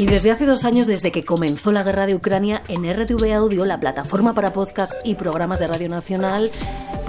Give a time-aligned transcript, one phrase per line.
[0.00, 3.66] Y desde hace dos años, desde que comenzó la guerra de Ucrania, en RTV Audio,
[3.66, 6.50] la plataforma para podcast y programas de Radio Nacional,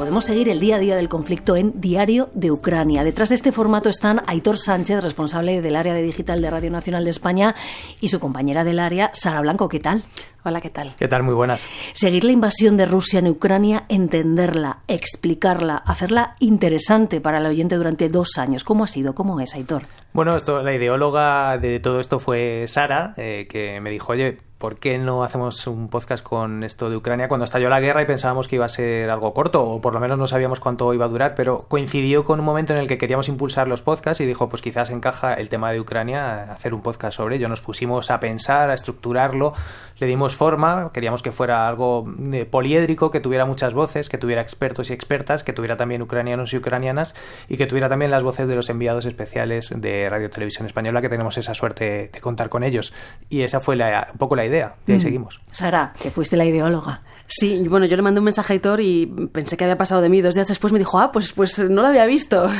[0.01, 3.03] podemos seguir el día a día del conflicto en Diario de Ucrania.
[3.03, 7.03] Detrás de este formato están Aitor Sánchez, responsable del área de digital de Radio Nacional
[7.03, 7.53] de España,
[7.99, 9.69] y su compañera del área, Sara Blanco.
[9.69, 10.01] ¿Qué tal?
[10.43, 10.95] Hola, ¿qué tal?
[10.97, 11.21] ¿Qué tal?
[11.21, 11.69] Muy buenas.
[11.93, 18.09] Seguir la invasión de Rusia en Ucrania, entenderla, explicarla, hacerla interesante para el oyente durante
[18.09, 18.63] dos años.
[18.63, 19.13] ¿Cómo ha sido?
[19.13, 19.83] ¿Cómo es, Aitor?
[20.13, 24.77] Bueno, esto, la ideóloga de todo esto fue Sara, eh, que me dijo, oye, ¿por
[24.77, 28.47] qué no hacemos un podcast con esto de Ucrania cuando estalló la guerra y pensábamos
[28.47, 31.07] que iba a ser algo corto o por lo menos no sabíamos cuánto iba a
[31.07, 34.49] durar, pero coincidió con un momento en el que queríamos impulsar los podcasts y dijo,
[34.49, 37.49] pues quizás encaja el tema de Ucrania hacer un podcast sobre ello.
[37.49, 39.53] Nos pusimos a pensar, a estructurarlo,
[39.97, 44.43] le dimos forma, queríamos que fuera algo eh, poliédrico, que tuviera muchas voces, que tuviera
[44.43, 47.15] expertos y expertas, que tuviera también ucranianos y ucranianas
[47.49, 51.09] y que tuviera también las voces de los enviados especiales de Radio Televisión Española, que
[51.09, 52.93] tenemos esa suerte de contar con ellos.
[53.27, 54.50] Y esa fue la, un poco la idea.
[54.59, 55.01] Y ahí mm.
[55.01, 55.41] seguimos.
[55.51, 57.01] Sara, que fuiste la ideóloga.
[57.33, 60.09] Sí, bueno, yo le mandé un mensaje a Hitor y pensé que había pasado de
[60.09, 60.21] mí.
[60.21, 62.47] Dos días después me dijo, ah, pues, pues no lo había visto.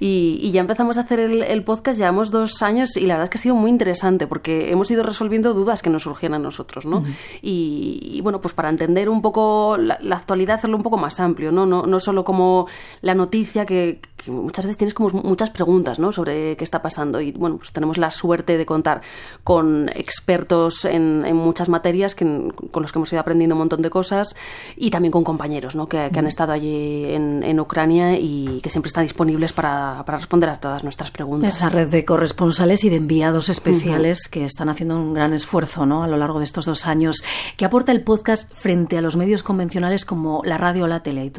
[0.00, 3.38] Y, ya empezamos a hacer el, podcast, llevamos dos años y la verdad es que
[3.38, 7.04] ha sido muy interesante porque hemos ido resolviendo dudas que nos surgían a nosotros, ¿no?
[7.42, 11.66] y, bueno, pues para entender un poco la, actualidad, hacerlo un poco más amplio, ¿no?
[11.66, 12.68] No, no solo como
[13.02, 16.12] la noticia que, muchas veces tienes como muchas preguntas, ¿no?
[16.12, 17.20] Sobre qué está pasando.
[17.20, 19.00] Y bueno, pues tenemos la suerte de contar
[19.44, 22.24] con expertos en, en muchas materias que,
[22.70, 24.34] con los que hemos ido aprendiendo un montón de cosas
[24.76, 25.88] y también con compañeros ¿no?
[25.88, 30.84] que, han estado allí en, Ucrania y que siempre están disponibles para, responder a todas
[30.84, 31.56] nuestras preguntas.
[31.56, 36.04] Esa red de corresponsales y de enviados especiales que están haciendo un gran esfuerzo ¿no?
[36.04, 37.24] a lo largo de estos dos años.
[37.56, 41.30] ¿Qué aporta el podcast frente a los medios convencionales como la radio o la tele,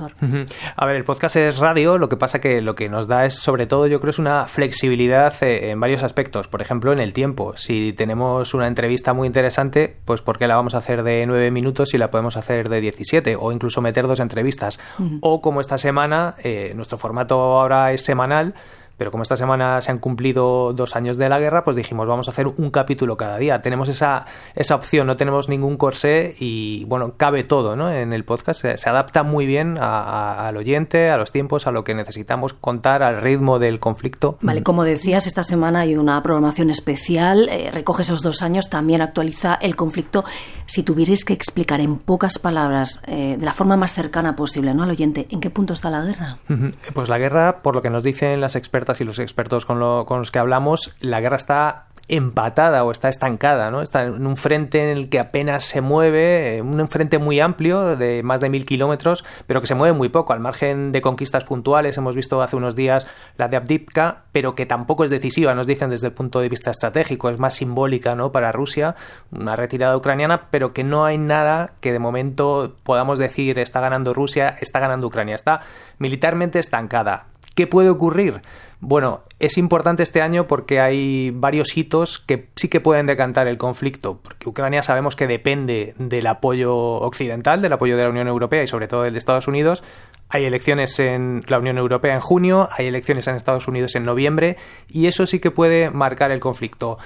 [0.75, 3.35] A ver, el podcast es radio, lo que pasa que lo que nos da es
[3.35, 6.47] sobre todo yo creo es una flexibilidad eh, en varios aspectos.
[6.47, 7.55] Por ejemplo, en el tiempo.
[7.55, 11.51] Si tenemos una entrevista muy interesante, pues ¿por qué la vamos a hacer de nueve
[11.51, 14.79] minutos si la podemos hacer de 17 o incluso meter dos entrevistas.
[15.21, 18.53] O como esta semana, eh, nuestro formato ahora es semanal,
[18.99, 22.27] pero como esta semana se han cumplido dos años de la guerra, pues dijimos, vamos
[22.27, 23.61] a hacer un capítulo cada día.
[23.61, 27.89] Tenemos esa, esa opción, no tenemos ningún corsé y, bueno, cabe todo ¿no?
[27.89, 28.65] en el podcast.
[28.65, 33.21] Se, adapta muy bien al oyente, a los tiempos, a lo que necesitamos contar, al
[33.21, 34.37] ritmo del conflicto.
[34.41, 39.01] Vale, como decías, esta semana hay una programación especial, eh, recoge esos dos años, también
[39.01, 40.25] actualiza el conflicto.
[40.65, 44.83] Si tuvierais que explicar en pocas palabras, eh, de la forma más cercana posible ¿no?
[44.83, 46.39] al oyente, ¿en qué punto está la guerra?
[46.93, 50.31] Pues la guerra, por lo que nos dicen las expertas, y los expertos con, los
[50.31, 53.81] que hablamos, la guerra está empatada o está estancada, ¿no?
[53.81, 57.95] Está en un frente en el que apenas se mueve, eh, un frente muy amplio
[57.95, 61.43] de más de mil kilómetros, pero que se mueve muy poco, al margen de conquistas
[61.43, 61.97] puntuales.
[61.97, 63.05] Hemos visto hace unos días
[63.37, 66.71] la de Abdipka, pero que tampoco es decisiva, nos dicen desde el punto de vista
[66.71, 68.31] estratégico, es más simbólica, ¿no?
[68.31, 68.95] Para Rusia,
[69.31, 74.13] una retirada ucraniana, pero que no hay nada que de momento podamos decir está ganando
[74.13, 75.61] Rusia, está ganando Ucrania, está
[75.99, 77.27] militarmente estancada.
[77.55, 78.41] ¿Qué puede ocurrir?
[78.81, 83.57] Bueno, es importante este año porque hay varios hitos que sí que pueden decantar el
[83.57, 88.63] conflicto, porque Ucrania sabemos que depende del apoyo occidental, del apoyo de la Unión Europea
[88.63, 89.83] y sobre todo del de Estados Unidos.
[90.29, 94.55] Hay elecciones en la Unión Europea en junio, hay elecciones en Estados Unidos en noviembre
[94.87, 96.99] y eso sí que puede marcar el conflicto.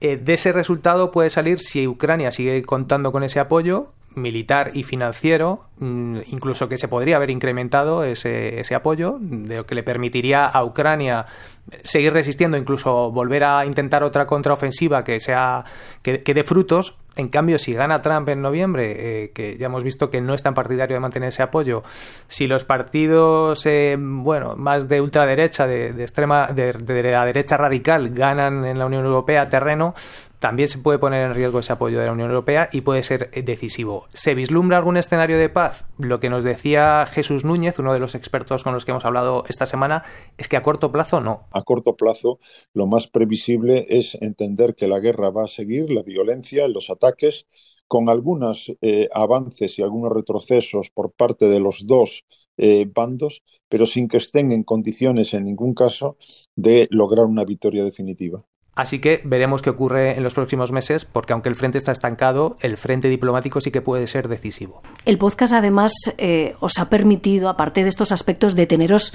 [0.00, 4.82] Eh, de ese resultado puede salir si Ucrania sigue contando con ese apoyo militar y
[4.82, 9.82] financiero, mm, incluso que se podría haber incrementado ese, ese apoyo, de lo que le
[9.82, 11.26] permitiría a Ucrania
[11.84, 15.64] seguir resistiendo, incluso volver a intentar otra contraofensiva que sea
[16.02, 16.96] que, dé frutos.
[17.16, 20.42] En cambio, si gana Trump en noviembre, eh, que ya hemos visto que no es
[20.42, 21.82] tan partidario de mantener ese apoyo,
[22.28, 28.10] si los partidos, eh, bueno, más de ultraderecha, de, extrema, de, de la derecha radical,
[28.10, 29.94] ganan en la Unión Europea terreno,
[30.38, 33.30] también se puede poner en riesgo ese apoyo de la Unión Europea y puede ser
[33.44, 34.06] decisivo.
[34.12, 35.86] ¿Se vislumbra algún escenario de paz?
[35.98, 39.44] Lo que nos decía Jesús Núñez, uno de los expertos con los que hemos hablado
[39.48, 40.04] esta semana,
[40.36, 41.46] es que a corto plazo no.
[41.50, 42.38] A corto plazo
[42.72, 47.46] lo más previsible es entender que la guerra va a seguir, la violencia, los ataques,
[47.88, 52.26] con algunos eh, avances y algunos retrocesos por parte de los dos
[52.58, 56.16] eh, bandos, pero sin que estén en condiciones en ningún caso
[56.54, 58.44] de lograr una victoria definitiva.
[58.78, 62.56] Así que veremos qué ocurre en los próximos meses, porque aunque el frente está estancado,
[62.60, 64.82] el frente diplomático sí que puede ser decisivo.
[65.04, 69.14] El podcast, además, eh, os ha permitido, aparte de estos aspectos, deteneros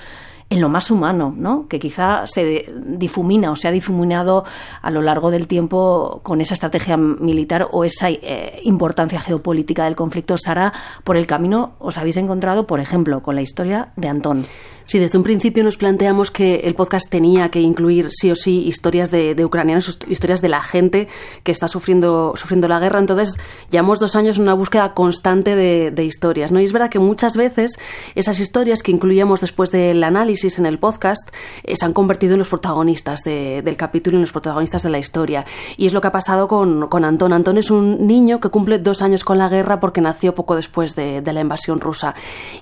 [0.50, 1.68] en lo más humano, ¿no?
[1.68, 4.44] que quizá se difumina o se ha difuminado
[4.82, 9.96] a lo largo del tiempo con esa estrategia militar o esa eh, importancia geopolítica del
[9.96, 10.38] conflicto.
[10.38, 10.74] Sara,
[11.04, 14.44] por el camino os habéis encontrado, por ejemplo, con la historia de Antón.
[14.86, 18.68] Sí, desde un principio nos planteamos que el podcast tenía que incluir sí o sí
[18.68, 21.08] historias de, ucranianos, historias de la gente
[21.44, 23.00] que está sufriendo, sufriendo la guerra.
[23.00, 23.38] Entonces,
[23.70, 26.52] llevamos dos años en una búsqueda constante de, historias.
[26.52, 26.60] ¿no?
[26.60, 27.80] Y es verdad que muchas veces
[28.16, 31.30] esas historias que incluíamos después del análisis en el podcast
[31.64, 35.46] eh, se han convertido en los protagonistas del capítulo, en los protagonistas de la historia.
[35.78, 37.32] Y es lo que ha pasado con, con Antón.
[37.32, 40.96] Antón es un niño que cumple dos años con la guerra porque nació poco después
[40.96, 42.16] de, la invasión rusa.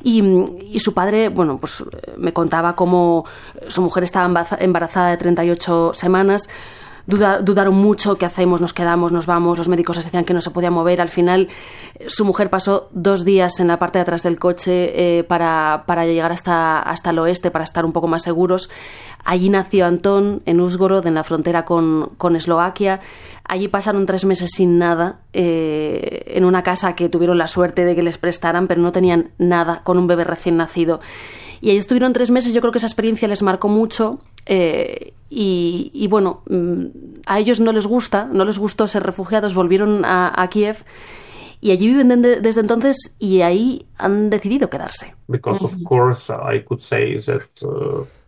[0.03, 0.23] Y,
[0.71, 1.83] y su padre, bueno, pues
[2.17, 3.25] me contaba cómo
[3.67, 6.49] su mujer estaba embarazada de 38 semanas.
[7.05, 8.61] Dudaron mucho, ¿qué hacemos?
[8.61, 9.11] ¿Nos quedamos?
[9.11, 9.57] ¿Nos vamos?
[9.57, 11.01] Los médicos decían que no se podía mover.
[11.01, 11.49] Al final,
[12.07, 16.31] su mujer pasó dos días en la parte de atrás del coche eh, para, llegar
[16.31, 18.69] hasta, hasta el oeste, para estar un poco más seguros.
[19.23, 22.99] Allí nació Antón, en Uzgorod, en la frontera con, con Eslovaquia.
[23.43, 27.95] Allí pasaron tres meses sin nada, eh, en una casa que tuvieron la suerte de
[27.95, 31.01] que les prestaran, pero no tenían nada, con un bebé recién nacido.
[31.59, 36.07] Y ahí estuvieron tres meses, yo creo que esa experiencia les marcó mucho eh, y,
[36.09, 36.85] bueno, mm,
[37.25, 40.83] a ellos no les gusta, no les gustó ser refugiados, volvieron a, Kiev
[41.61, 45.15] y allí viven desde entonces y ahí han decidido quedarse.
[45.27, 45.37] Uh,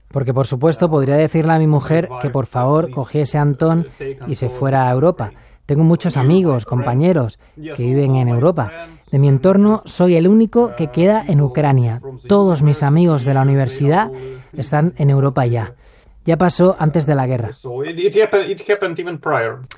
[0.07, 3.87] Porque por supuesto podría decirle a mi mujer que por favor cogiese a Antón
[4.27, 5.33] y se fuera a Europa.
[5.65, 8.71] Tengo muchos amigos, compañeros que viven en Europa.
[9.11, 12.01] De mi entorno soy el único que queda en Ucrania.
[12.27, 14.09] Todos mis amigos de la universidad
[14.53, 15.73] están en Europa ya
[16.25, 17.49] ya pasó antes de la guerra.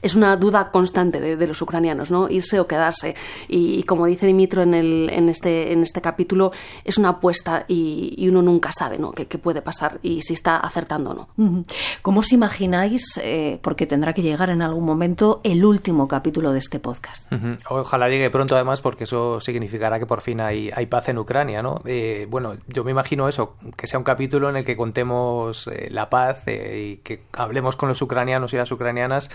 [0.02, 2.30] Es una duda constante de, los ucranianos, ¿no?
[2.30, 3.16] Irse o quedarse.
[3.48, 6.52] Y, como dice Dimitro en, el, en, este, en este capítulo,
[6.84, 9.12] es una apuesta y, uno nunca sabe, ¿no?
[9.12, 11.66] Qué, puede pasar y si está acertando o no.
[12.02, 16.60] ¿Cómo os imagináis, eh, porque tendrá que llegar en algún momento, el último capítulo de
[16.60, 17.32] este podcast?
[17.70, 21.62] Ojalá llegue pronto, además, porque eso significará que por fin hay, hay paz en Ucrania,
[21.62, 21.82] ¿no?
[21.86, 25.88] Eh, bueno, yo me imagino eso, que sea un capítulo en el que contemos eh,
[25.92, 29.30] la paz y que hablemos con los ucranianos y las ucranianas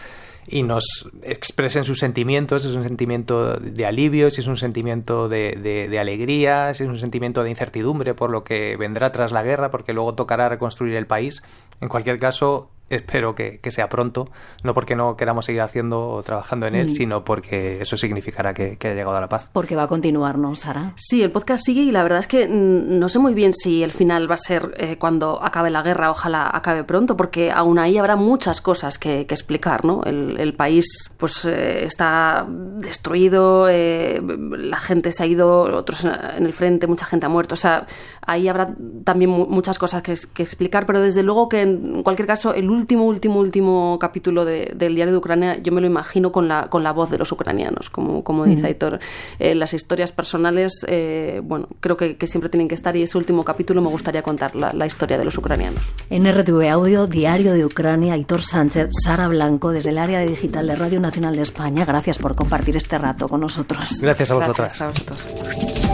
[0.46, 5.28] y nos expresen sus sentimientos, si es un sentimiento de alivio, si es un sentimiento
[5.28, 9.42] de, de, alegría, si es un sentimiento de incertidumbre por lo que vendrá tras la
[9.42, 11.42] guerra, porque luego tocará reconstruir el país.
[11.80, 14.30] En cualquier caso, espero que, sea pronto,
[14.64, 16.90] no porque no queramos seguir haciendo o trabajando en él, mm.
[16.90, 19.48] sino porque eso significará que, que, haya llegado a la paz.
[19.52, 20.92] Porque va a continuar, ¿no, Sara?
[20.96, 23.84] Sí, el podcast sigue y la verdad es que mm, no sé muy bien si
[23.84, 27.78] el final va a ser eh, cuando acabe la guerra, ojalá acabe pronto, porque aún
[27.78, 30.02] ahí habrá muchas cosas que, explicar, ¿no?
[30.04, 36.52] El, país pues eh, está destruido, eh, la gente se ha ido, otros en el
[36.52, 37.86] frente, mucha gente ha muerto, o sea,
[38.26, 42.52] ahí habrá también muchas cosas que, que explicar, pero desde luego que en cualquier caso
[42.52, 46.48] el último, último, último capítulo de, del diario de Ucrania, yo me lo imagino con
[46.48, 48.98] la, con la voz de los ucranianos, como, como dice Aitor.
[49.38, 53.44] Eh, las historias personales, eh, bueno, creo que, siempre tienen que estar y ese último
[53.44, 55.94] capítulo me gustaría contar la, historia de los ucranianos.
[56.10, 60.66] En RTV Audio, Diario de Ucrania, Aitor Sánchez, Sara Blanco, desde el área de digital
[60.66, 63.98] de Radio Nacional de España, gracias por compartir este rato con nosotros.
[64.00, 64.78] Gracias a vosotras.
[64.78, 65.89] Gracias a vosotros.